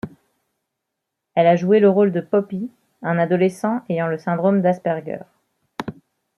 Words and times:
Elle 1.35 1.45
a 1.45 1.55
joué 1.55 1.79
le 1.79 1.87
rôle 1.87 2.11
de 2.11 2.21
Poppy, 2.21 2.71
un 3.03 3.19
adolescent 3.19 3.83
ayant 3.87 4.07
le 4.07 4.17
syndrome 4.17 4.63
d'Asperger. 4.63 5.19